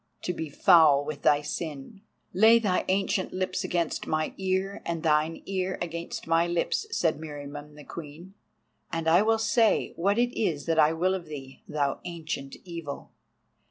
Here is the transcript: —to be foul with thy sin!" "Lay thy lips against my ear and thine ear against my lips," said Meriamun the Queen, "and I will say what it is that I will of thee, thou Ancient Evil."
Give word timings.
—to 0.23 0.33
be 0.33 0.49
foul 0.49 1.05
with 1.05 1.21
thy 1.21 1.43
sin!" 1.43 2.01
"Lay 2.33 2.57
thy 2.57 2.83
lips 3.31 3.63
against 3.63 4.07
my 4.07 4.33
ear 4.35 4.81
and 4.83 5.03
thine 5.03 5.43
ear 5.45 5.77
against 5.79 6.25
my 6.25 6.47
lips," 6.47 6.87
said 6.89 7.19
Meriamun 7.19 7.75
the 7.75 7.83
Queen, 7.83 8.33
"and 8.91 9.07
I 9.07 9.21
will 9.21 9.37
say 9.37 9.93
what 9.97 10.17
it 10.17 10.33
is 10.35 10.65
that 10.65 10.79
I 10.79 10.91
will 10.91 11.13
of 11.13 11.27
thee, 11.27 11.61
thou 11.67 11.99
Ancient 12.03 12.55
Evil." 12.65 13.11